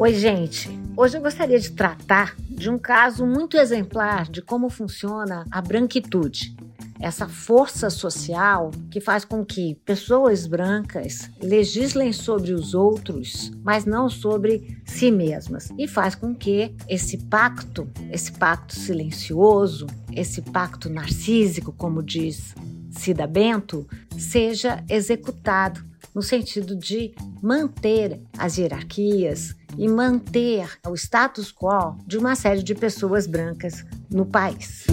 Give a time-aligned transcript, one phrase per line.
[0.00, 0.70] Oi, gente.
[0.96, 6.56] Hoje eu gostaria de tratar de um caso muito exemplar de como funciona a branquitude.
[6.98, 14.08] Essa força social que faz com que pessoas brancas legislem sobre os outros, mas não
[14.08, 15.68] sobre si mesmas.
[15.76, 19.86] E faz com que esse pacto, esse pacto silencioso,
[20.16, 22.54] esse pacto narcísico, como diz
[22.90, 23.86] Cida Bento,
[24.16, 32.34] seja executado no sentido de manter as hierarquias e manter o status quo de uma
[32.34, 34.86] série de pessoas brancas no país.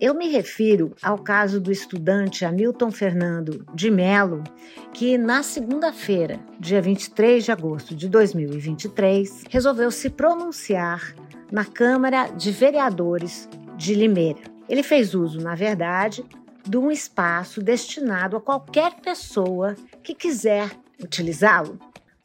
[0.00, 4.44] Eu me refiro ao caso do estudante Hamilton Fernando de Mello,
[4.92, 11.14] que na segunda-feira, dia 23 de agosto de 2023, resolveu se pronunciar
[11.50, 14.40] na Câmara de Vereadores de Limeira.
[14.68, 16.22] Ele fez uso, na verdade,
[16.66, 20.70] de um espaço destinado a qualquer pessoa que quiser
[21.02, 21.78] utilizá-lo.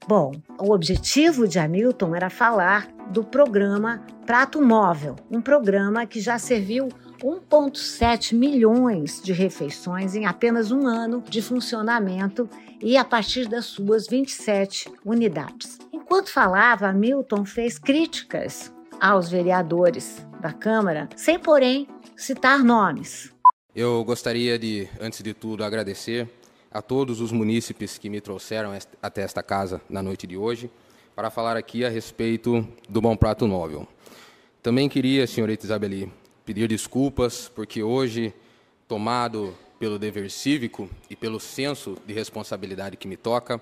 [0.08, 6.40] Bom, o objetivo de Hamilton era falar do programa Prato Móvel, um programa que já
[6.40, 6.90] serviu
[7.22, 12.50] 1,7 milhões de refeições em apenas um ano de funcionamento
[12.82, 15.78] e a partir das suas 27 unidades.
[15.92, 23.34] Enquanto falava, Hamilton fez críticas aos vereadores da Câmara, sem, porém, citar nomes.
[23.82, 26.28] Eu gostaria de, antes de tudo, agradecer
[26.70, 30.70] a todos os munícipes que me trouxeram até esta casa na noite de hoje
[31.16, 33.88] para falar aqui a respeito do Bom Prato Móvel.
[34.62, 36.12] Também queria, senhorita Isabeli,
[36.44, 38.34] pedir desculpas porque hoje,
[38.86, 43.62] tomado pelo dever cívico e pelo senso de responsabilidade que me toca,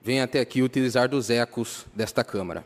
[0.00, 2.64] venho até aqui utilizar dos ecos desta Câmara.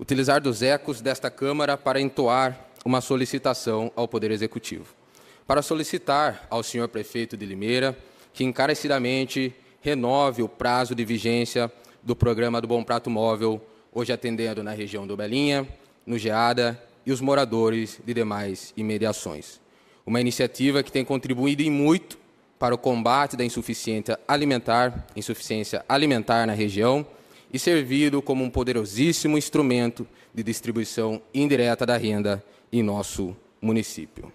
[0.00, 5.03] Utilizar dos ecos desta Câmara para entoar uma solicitação ao Poder Executivo
[5.46, 7.96] para solicitar ao senhor prefeito de Limeira
[8.32, 11.70] que encarecidamente renove o prazo de vigência
[12.02, 13.60] do programa do Bom Prato Móvel,
[13.92, 15.68] hoje atendendo na região do Belinha,
[16.06, 19.60] no Geada e os moradores de demais imediações.
[20.04, 22.18] Uma iniciativa que tem contribuído em muito
[22.58, 27.06] para o combate da insuficiência alimentar, insuficiência alimentar na região
[27.52, 34.32] e servido como um poderosíssimo instrumento de distribuição indireta da renda em nosso município.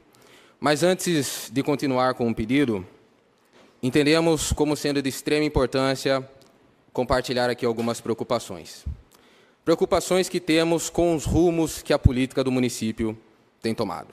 [0.60, 2.86] Mas antes de continuar com o pedido,
[3.82, 6.28] entendemos como sendo de extrema importância
[6.92, 8.84] compartilhar aqui algumas preocupações.
[9.64, 13.18] Preocupações que temos com os rumos que a política do município
[13.62, 14.10] tem tomado.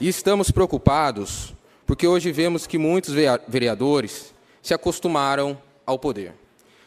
[0.00, 1.52] E estamos preocupados
[1.86, 3.12] porque hoje vemos que muitos
[3.46, 6.32] vereadores se acostumaram ao poder.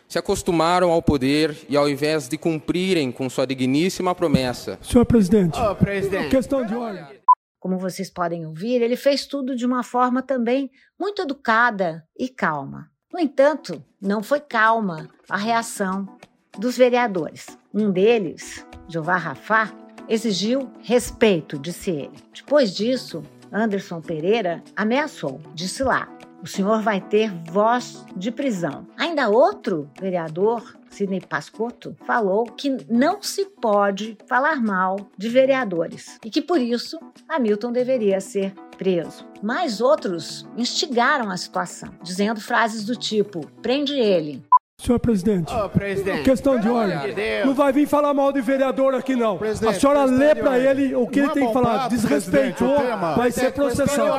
[0.08, 4.80] Se acostumaram ao poder e, ao invés de cumprirem com sua digníssima promessa.
[4.82, 6.30] Senhor presidente, oh, presidente.
[6.30, 7.17] questão de ordem.
[7.60, 12.90] Como vocês podem ouvir, ele fez tudo de uma forma também muito educada e calma.
[13.12, 16.18] No entanto, não foi calma a reação
[16.58, 17.48] dos vereadores.
[17.74, 19.74] Um deles, Jeová Rafá,
[20.08, 22.18] exigiu respeito, disse ele.
[22.34, 26.08] Depois disso, Anderson Pereira ameaçou, disse lá:
[26.42, 28.88] o senhor vai ter voz de prisão.
[28.98, 36.30] Ainda outro vereador Sidney Pascotto, falou que não se pode falar mal de vereadores e
[36.30, 39.26] que por isso Hamilton deveria ser preso.
[39.42, 44.44] Mas outros instigaram a situação, dizendo frases do tipo: prende ele,
[44.80, 47.14] Senhor presidente, oh, presidente, questão de ordem.
[47.14, 49.36] De não vai vir falar mal de vereador aqui, não.
[49.36, 51.90] Presidente, a senhora lê para ele o que ele é tem que falar.
[51.90, 52.78] Desrespeitou,
[53.18, 54.12] vai ser processado.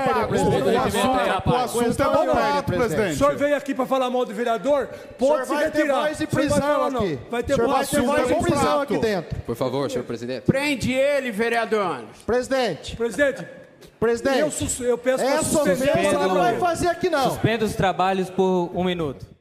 [1.46, 3.14] O assunto é bom prato, presidente.
[3.14, 6.00] O senhor veio aqui para falar mal de vereador, pode se retirar.
[6.00, 7.18] Vai ter prisão aqui.
[7.30, 9.40] Vai ter voz de prisão aqui dentro.
[9.40, 10.42] Por favor, senhor presidente.
[10.42, 12.00] Prende ele, vereador.
[12.26, 12.96] Presidente.
[12.96, 13.46] Presidente.
[14.00, 14.66] Presidente.
[14.80, 16.12] Eu, eu peço para suspender.
[16.12, 17.30] não vai fazer aqui, não.
[17.30, 19.37] Suspenda os trabalhos por um minuto.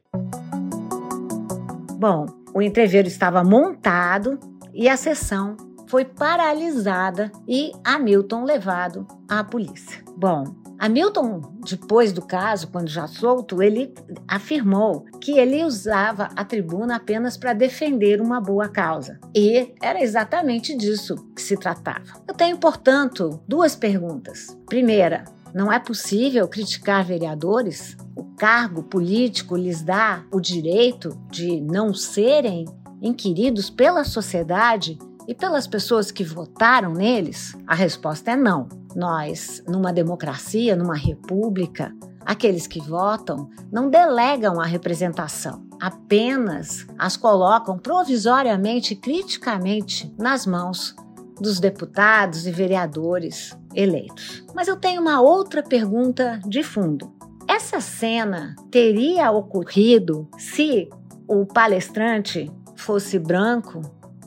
[1.98, 4.40] Bom, o entreveiro estava montado
[4.72, 10.04] e a sessão foi paralisada e Hamilton levado à polícia.
[10.16, 10.44] Bom,
[10.78, 13.96] Hamilton, depois do caso, quando já solto, ele
[14.28, 19.20] afirmou que ele usava a tribuna apenas para defender uma boa causa.
[19.36, 22.22] E era exatamente disso que se tratava.
[22.28, 24.56] Eu tenho, portanto, duas perguntas.
[24.68, 25.26] Primeira,
[25.58, 27.98] não é possível criticar vereadores?
[28.16, 32.66] O cargo político lhes dá o direito de não serem
[33.02, 37.58] inquiridos pela sociedade e pelas pessoas que votaram neles?
[37.66, 38.70] A resposta é não.
[38.96, 41.92] Nós, numa democracia, numa república,
[42.24, 50.96] aqueles que votam não delegam a representação, apenas as colocam provisoriamente e criticamente nas mãos
[51.40, 54.44] dos deputados e vereadores eleitos.
[54.56, 57.14] Mas eu tenho uma outra pergunta de fundo.
[57.48, 60.90] Essa cena teria ocorrido se
[61.28, 63.82] o palestrante fosse branco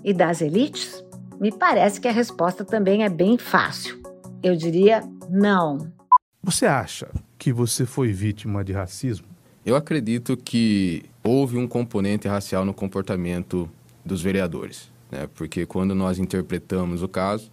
[0.05, 1.05] e das elites?
[1.41, 4.01] Me parece que a resposta também é bem fácil.
[4.43, 5.93] Eu diria não.
[6.43, 7.09] Você acha
[7.39, 9.27] que você foi vítima de racismo?
[9.65, 13.71] Eu acredito que houve um componente racial no comportamento
[14.05, 15.29] dos vereadores, né?
[15.35, 17.51] porque quando nós interpretamos o caso,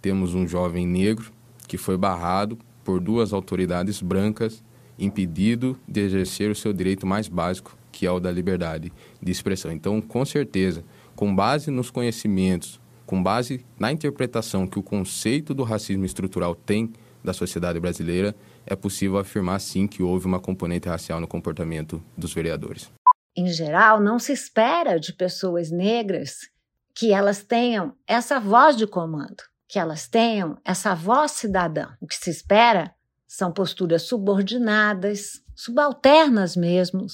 [0.00, 1.32] temos um jovem negro
[1.66, 4.62] que foi barrado por duas autoridades brancas,
[4.98, 9.70] impedido de exercer o seu direito mais básico, que é o da liberdade de expressão.
[9.70, 10.84] Então, com certeza,
[11.14, 16.92] com base nos conhecimentos, com base na interpretação que o conceito do racismo estrutural tem
[17.22, 18.34] da sociedade brasileira,
[18.66, 22.90] é possível afirmar sim que houve uma componente racial no comportamento dos vereadores.
[23.36, 26.48] Em geral, não se espera de pessoas negras
[26.98, 31.90] que elas tenham essa voz de comando, que elas tenham essa voz cidadã.
[32.00, 32.92] O que se espera
[33.24, 37.06] são posturas subordinadas, subalternas mesmo,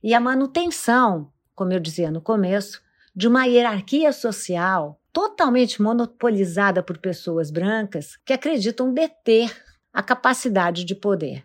[0.00, 2.80] e a manutenção, como eu dizia no começo,
[3.16, 9.52] de uma hierarquia social totalmente monopolizada por pessoas brancas que acreditam deter
[9.92, 11.44] a capacidade de poder.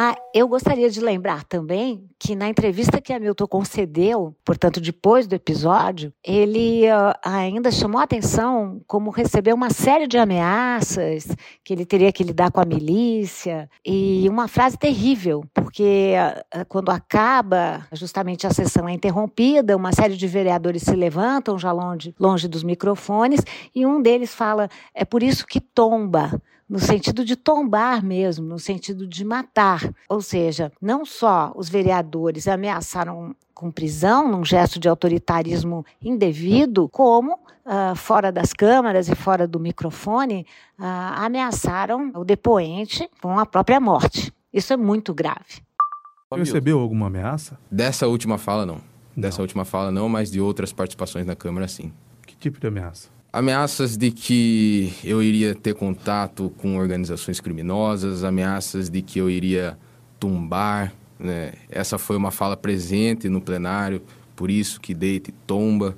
[0.00, 5.34] Ah, eu gostaria de lembrar também que na entrevista que Hamilton concedeu, portanto, depois do
[5.34, 11.26] episódio, ele uh, ainda chamou a atenção como recebeu uma série de ameaças,
[11.64, 16.14] que ele teria que lidar com a milícia, e uma frase terrível, porque
[16.54, 21.72] uh, quando acaba justamente a sessão é interrompida, uma série de vereadores se levantam já
[21.72, 23.40] longe, longe dos microfones,
[23.74, 28.58] e um deles fala: é por isso que tomba no sentido de tombar mesmo, no
[28.58, 29.80] sentido de matar.
[30.08, 37.34] Ou seja, não só os vereadores ameaçaram com prisão, num gesto de autoritarismo indevido, como,
[37.34, 40.46] uh, fora das câmaras e fora do microfone,
[40.78, 40.84] uh,
[41.16, 44.32] ameaçaram o depoente com a própria morte.
[44.52, 45.62] Isso é muito grave.
[46.36, 47.58] Recebeu alguma ameaça?
[47.70, 48.80] Dessa última fala, não.
[49.16, 49.44] Dessa não.
[49.44, 51.92] última fala, não, mas de outras participações na Câmara, sim.
[52.26, 53.08] Que tipo de ameaça?
[53.30, 59.78] Ameaças de que eu iria ter contato com organizações criminosas, ameaças de que eu iria
[60.18, 60.94] tumbar.
[61.18, 61.52] Né?
[61.68, 64.00] Essa foi uma fala presente no plenário,
[64.34, 65.94] por isso que deite tomba.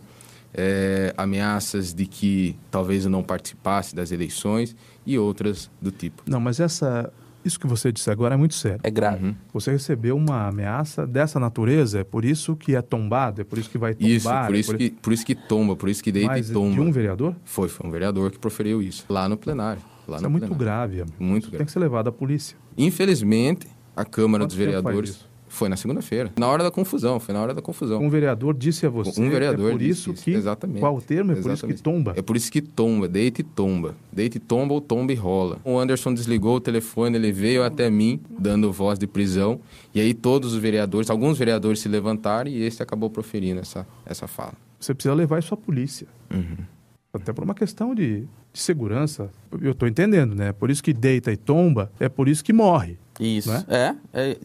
[0.53, 4.75] É, ameaças de que talvez eu não participasse das eleições
[5.07, 6.25] e outras do tipo.
[6.27, 7.13] Não, mas essa
[7.45, 8.81] isso que você disse agora é muito sério.
[8.83, 9.27] É grave.
[9.27, 9.35] Uhum.
[9.53, 13.71] Você recebeu uma ameaça dessa natureza, é por isso que é tombado, é por isso
[13.71, 14.11] que vai tombar.
[14.11, 14.79] Isso, por isso, é por...
[14.79, 16.75] Que, por isso que tomba, por isso que deita Mas e tomba.
[16.75, 17.35] de um vereador?
[17.45, 19.83] Foi, foi um vereador que proferiu isso, lá no plenário.
[20.07, 20.65] Lá isso no é muito plenário.
[20.65, 21.01] grave.
[21.03, 21.17] Amigo.
[21.19, 21.59] Muito isso grave.
[21.59, 22.57] Tem que ser levado à polícia.
[22.77, 26.33] Infelizmente, a Câmara Quanto dos Vereadores foi na segunda-feira.
[26.39, 28.01] Na hora da confusão, foi na hora da confusão.
[28.01, 29.21] Um vereador disse a você.
[29.21, 30.31] Um vereador é por isso que.
[30.31, 30.79] Exatamente.
[30.79, 31.33] Qual o termo?
[31.33, 31.61] É Exatamente.
[31.61, 32.15] por isso que tomba.
[32.17, 33.97] É por isso que tomba, deita e tomba.
[34.13, 35.59] Deita e tomba ou tomba e rola.
[35.65, 39.61] O Anderson desligou o telefone, ele veio até mim, dando voz de prisão.
[39.93, 44.29] E aí todos os vereadores, alguns vereadores se levantaram e esse acabou proferindo essa, essa
[44.29, 44.55] fala.
[44.79, 46.07] Você precisa levar isso à polícia.
[46.33, 46.65] Uhum.
[47.13, 48.21] Até por uma questão de,
[48.53, 49.31] de segurança.
[49.61, 50.53] Eu estou entendendo, né?
[50.53, 52.97] Por isso que deita e tomba, é por isso que morre.
[53.21, 53.53] Isso.
[53.53, 53.97] É?
[54.13, 54.31] é?
[54.31, 54.37] é?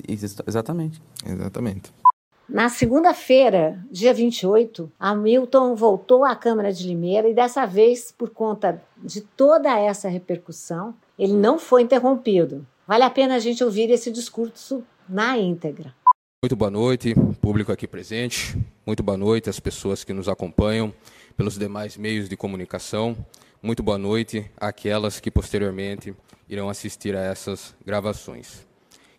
[0.45, 1.01] exatamente.
[1.25, 1.93] Exatamente.
[2.47, 8.79] Na segunda-feira, dia 28, Hamilton voltou à Câmara de Limeira e dessa vez, por conta
[9.03, 12.65] de toda essa repercussão, ele não foi interrompido.
[12.87, 15.95] Vale a pena a gente ouvir esse discurso na íntegra.
[16.43, 18.55] Muito boa noite, público aqui presente.
[18.85, 20.93] Muito boa noite às pessoas que nos acompanham
[21.35, 23.17] pelos demais meios de comunicação.
[23.63, 26.13] Muito boa noite àquelas que posteriormente
[26.49, 28.65] irão assistir a essas gravações.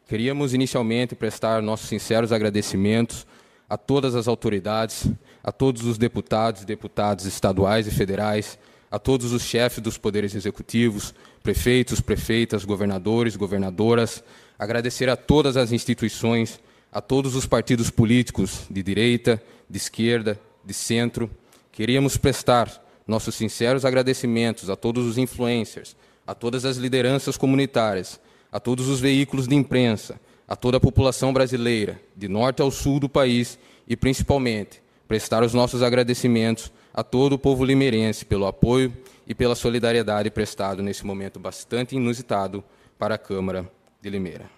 [0.06, 3.26] Queríamos inicialmente prestar nossos sinceros agradecimentos
[3.68, 5.08] a todas as autoridades,
[5.42, 8.58] a todos os deputados e deputadas estaduais e federais,
[8.90, 14.22] a todos os chefes dos poderes executivos, prefeitos, prefeitas, governadores, governadoras,
[14.58, 16.60] agradecer a todas as instituições,
[16.92, 21.30] a todos os partidos políticos de direita, de esquerda, de centro.
[21.72, 28.58] Queríamos prestar nossos sinceros agradecimentos a todos os influencers, a todas as lideranças comunitárias, a
[28.58, 33.08] todos os veículos de imprensa, a toda a população brasileira, de norte ao sul do
[33.08, 38.92] país e, principalmente, prestar os nossos agradecimentos a todo o povo limeirense pelo apoio
[39.26, 42.64] e pela solidariedade prestado nesse momento bastante inusitado
[42.98, 44.50] para a Câmara de Limeira.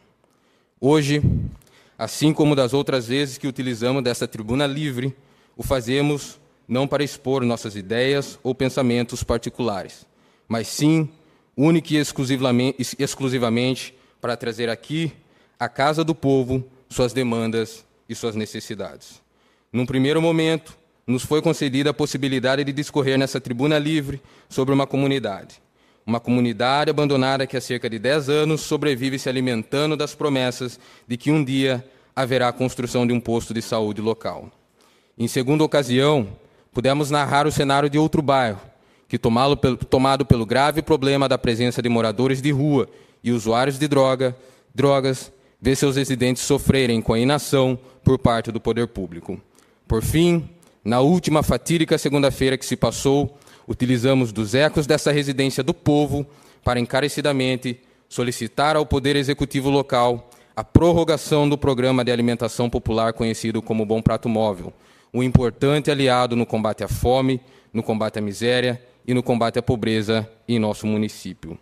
[0.80, 1.22] Hoje,
[1.98, 5.16] assim como das outras vezes que utilizamos dessa tribuna livre,
[5.56, 10.06] o fazemos não para expor nossas ideias ou pensamentos particulares,
[10.46, 11.08] mas sim
[11.58, 15.12] única e exclusivamente, exclusivamente para trazer aqui,
[15.58, 19.20] à casa do povo, suas demandas e suas necessidades.
[19.72, 24.86] Num primeiro momento, nos foi concedida a possibilidade de discorrer nessa tribuna livre sobre uma
[24.86, 25.60] comunidade.
[26.06, 31.16] Uma comunidade abandonada que há cerca de 10 anos sobrevive se alimentando das promessas de
[31.16, 31.84] que um dia
[32.14, 34.50] haverá a construção de um posto de saúde local.
[35.18, 36.28] Em segunda ocasião,
[36.72, 38.60] pudemos narrar o cenário de outro bairro,
[39.08, 42.86] que tomado pelo grave problema da presença de moradores de rua
[43.24, 44.36] e usuários de droga,
[44.74, 49.40] drogas, vê seus residentes sofrerem com a inação por parte do poder público.
[49.88, 50.48] Por fim,
[50.84, 56.26] na última fatídica segunda-feira que se passou, utilizamos dos ecos dessa residência do povo
[56.62, 63.62] para encarecidamente solicitar ao Poder Executivo local a prorrogação do programa de alimentação popular conhecido
[63.62, 64.72] como Bom Prato Móvel,
[65.14, 67.40] um importante aliado no combate à fome,
[67.72, 71.58] no combate à miséria e no combate à pobreza em nosso município.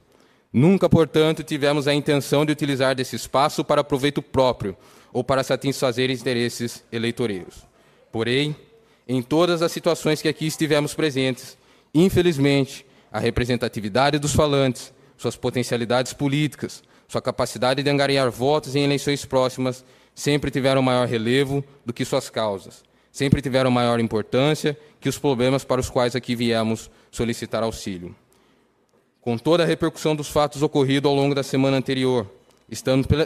[0.52, 4.76] Nunca, portanto, tivemos a intenção de utilizar desse espaço para proveito próprio
[5.12, 7.64] ou para satisfazer interesses eleitoreiros.
[8.10, 8.56] Porém,
[9.06, 11.56] em todas as situações que aqui estivemos presentes,
[11.94, 19.24] infelizmente, a representatividade dos falantes, suas potencialidades políticas, sua capacidade de angariar votos em eleições
[19.24, 19.84] próximas
[20.16, 22.82] sempre tiveram maior relevo do que suas causas,
[23.16, 28.14] sempre tiveram maior importância que os problemas para os quais aqui viemos solicitar auxílio.
[29.22, 32.30] Com toda a repercussão dos fatos ocorridos ao longo da semana anterior,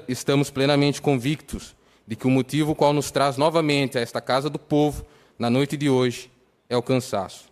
[0.07, 1.75] estamos plenamente convictos
[2.07, 5.05] de que o motivo qual nos traz novamente a esta casa do povo
[5.37, 6.31] na noite de hoje
[6.69, 7.51] é o cansaço.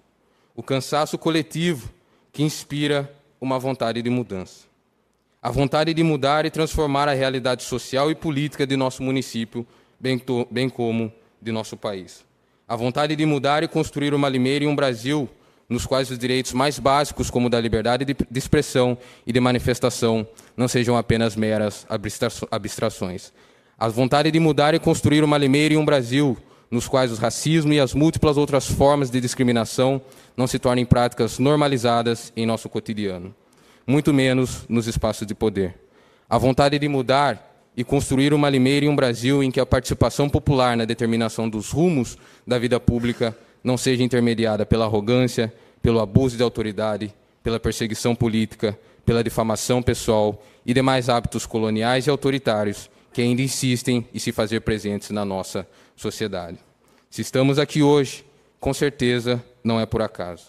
[0.54, 1.90] O cansaço coletivo
[2.32, 4.68] que inspira uma vontade de mudança.
[5.42, 9.66] A vontade de mudar e transformar a realidade social e política de nosso município,
[9.98, 12.27] bem, bem como de nosso país.
[12.68, 15.26] A vontade de mudar e construir uma Limeira e um Brasil
[15.70, 20.28] nos quais os direitos mais básicos, como o da liberdade de expressão e de manifestação,
[20.54, 21.86] não sejam apenas meras
[22.50, 23.32] abstrações.
[23.78, 26.36] A vontade de mudar e construir uma Limeira e um Brasil
[26.70, 29.98] nos quais o racismo e as múltiplas outras formas de discriminação
[30.36, 33.34] não se tornem práticas normalizadas em nosso cotidiano,
[33.86, 35.74] muito menos nos espaços de poder.
[36.28, 37.47] A vontade de mudar
[37.78, 41.70] e construir uma Limeira e um Brasil em que a participação popular na determinação dos
[41.70, 48.16] rumos da vida pública não seja intermediada pela arrogância, pelo abuso de autoridade, pela perseguição
[48.16, 54.32] política, pela difamação pessoal e demais hábitos coloniais e autoritários que ainda insistem em se
[54.32, 56.58] fazer presentes na nossa sociedade.
[57.08, 58.24] Se estamos aqui hoje,
[58.58, 60.46] com certeza não é por acaso,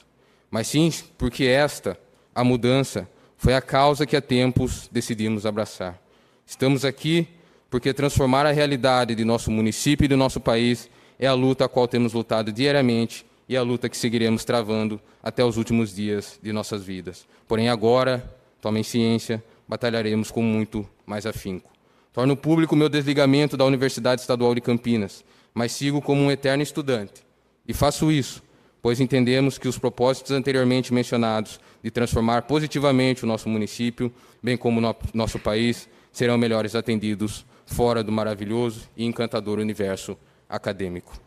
[0.49, 1.95] mas sim porque esta,
[2.33, 3.07] a mudança,
[3.37, 6.08] foi a causa que há tempos decidimos abraçar.
[6.49, 7.27] Estamos aqui
[7.69, 10.89] porque transformar a realidade de nosso município e do nosso país
[11.19, 15.45] é a luta a qual temos lutado diariamente e a luta que seguiremos travando até
[15.45, 17.27] os últimos dias de nossas vidas.
[17.47, 21.69] Porém, agora, tomem ciência, batalharemos com muito mais afinco.
[22.11, 27.23] Torno público meu desligamento da Universidade Estadual de Campinas, mas sigo como um eterno estudante.
[27.67, 28.41] E faço isso,
[28.81, 34.81] pois entendemos que os propósitos anteriormente mencionados de transformar positivamente o nosso município, bem como
[34.81, 35.87] o nosso país,
[36.19, 40.17] serão melhores atendidos fora do maravilhoso e encantador universo
[40.49, 41.17] acadêmico.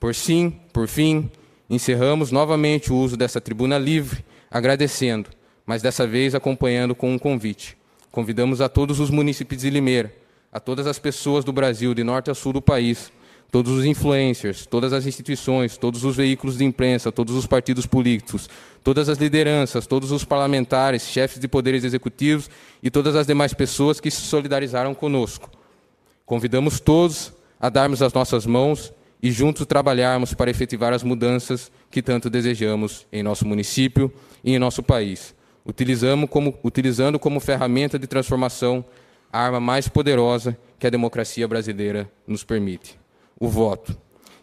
[0.00, 1.30] Por sim, por fim,
[1.68, 5.30] encerramos novamente o uso dessa tribuna livre, agradecendo,
[5.64, 7.78] mas dessa vez acompanhando com um convite.
[8.10, 10.12] Convidamos a todos os munícipes de Limeira,
[10.52, 13.12] a todas as pessoas do Brasil, de norte a sul do país,
[13.50, 18.48] todos os influencers, todas as instituições, todos os veículos de imprensa, todos os partidos políticos,
[18.84, 22.48] todas as lideranças, todos os parlamentares, chefes de poderes executivos
[22.82, 25.50] e todas as demais pessoas que se solidarizaram conosco.
[26.24, 28.92] Convidamos todos a darmos as nossas mãos
[29.22, 34.12] e juntos trabalharmos para efetivar as mudanças que tanto desejamos em nosso município
[34.44, 35.34] e em nosso país,
[35.66, 38.84] utilizando como, utilizando como ferramenta de transformação
[39.32, 42.99] a arma mais poderosa que a democracia brasileira nos permite,
[43.40, 43.96] o voto.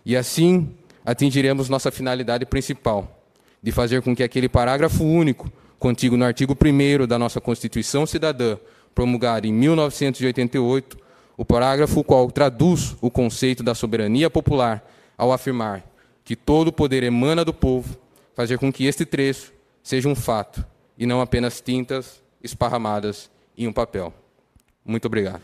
[0.03, 0.75] E assim
[1.05, 3.21] atingiremos nossa finalidade principal,
[3.61, 5.49] de fazer com que aquele parágrafo único
[5.79, 8.57] contigo no artigo 1 da nossa Constituição Cidadã,
[8.93, 10.97] promulgada em 1988,
[11.37, 14.83] o parágrafo qual traduz o conceito da soberania popular
[15.15, 15.83] ao afirmar
[16.23, 17.95] que todo o poder emana do povo,
[18.35, 20.65] fazer com que este trecho seja um fato
[20.97, 24.13] e não apenas tintas esparramadas em um papel.
[24.83, 25.41] Muito obrigado.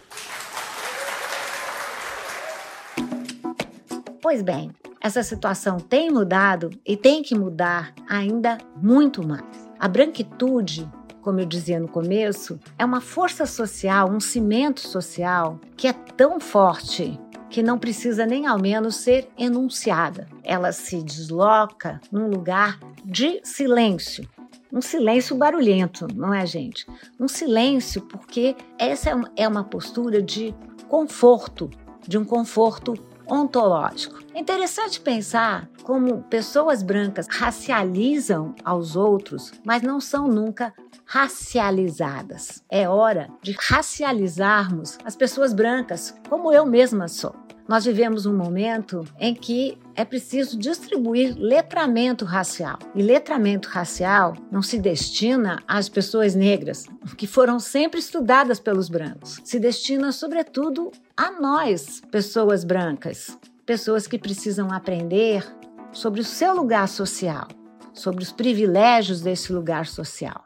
[4.24, 9.70] Pois bem, essa situação tem mudado e tem que mudar ainda muito mais.
[9.78, 10.90] A branquitude
[11.22, 16.38] como eu dizia no começo, é uma força social, um cimento social que é tão
[16.38, 17.18] forte
[17.50, 20.28] que não precisa nem ao menos ser enunciada.
[20.44, 24.28] Ela se desloca num lugar de silêncio.
[24.72, 26.86] Um silêncio barulhento, não é, gente?
[27.18, 30.54] Um silêncio, porque essa é uma postura de
[30.90, 31.70] conforto,
[32.06, 32.96] de um conforto
[33.28, 34.20] ontológico.
[34.34, 40.74] É interessante pensar como pessoas brancas racializam aos outros, mas não são nunca
[41.06, 42.64] racializadas.
[42.70, 47.36] É hora de racializarmos as pessoas brancas, como eu mesma sou.
[47.68, 52.78] Nós vivemos um momento em que é preciso distribuir letramento racial.
[52.94, 56.86] E letramento racial não se destina às pessoas negras,
[57.18, 59.40] que foram sempre estudadas pelos brancos.
[59.44, 65.46] Se destina, sobretudo, a nós, pessoas brancas, pessoas que precisam aprender
[65.92, 67.48] sobre o seu lugar social,
[67.94, 70.44] sobre os privilégios desse lugar social.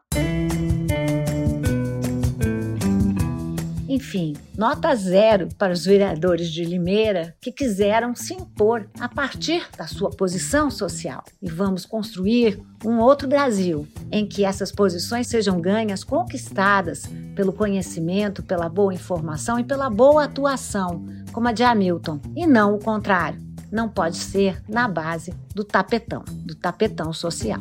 [3.98, 9.88] Enfim, nota zero para os vereadores de Limeira que quiseram se impor a partir da
[9.88, 11.24] sua posição social.
[11.42, 18.44] E vamos construir um outro Brasil em que essas posições sejam ganhas, conquistadas pelo conhecimento,
[18.44, 23.42] pela boa informação e pela boa atuação, como a de Hamilton, e não o contrário.
[23.72, 27.60] Não pode ser na base do tapetão, do tapetão social.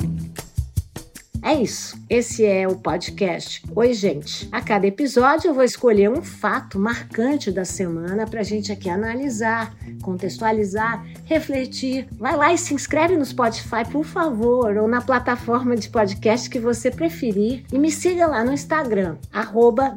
[1.47, 1.97] É isso.
[2.11, 3.63] Esse é o podcast.
[3.73, 4.49] Oi, gente.
[4.51, 8.91] A cada episódio eu vou escolher um fato marcante da semana para a gente aqui
[8.91, 9.73] analisar,
[10.03, 12.09] contextualizar, refletir.
[12.19, 16.59] Vai lá e se inscreve no Spotify, por favor, ou na plataforma de podcast que
[16.59, 17.65] você preferir.
[17.73, 19.17] E me siga lá no Instagram,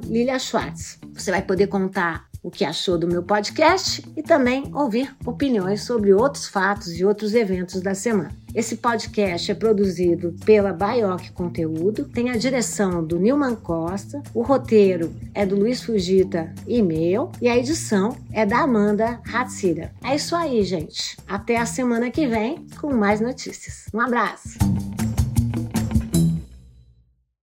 [0.05, 0.99] Lilia Schwartz.
[1.15, 6.13] Você vai poder contar o que achou do meu podcast e também ouvir opiniões sobre
[6.13, 8.31] outros fatos e outros eventos da semana.
[8.55, 15.13] Esse podcast é produzido pela Baioc Conteúdo, tem a direção do Nilman Costa, o roteiro
[15.33, 19.91] é do Luiz Fugita e meu, e a edição é da Amanda Hatsira.
[20.03, 21.17] É isso aí, gente.
[21.27, 23.85] Até a semana que vem com mais notícias.
[23.93, 24.57] Um abraço!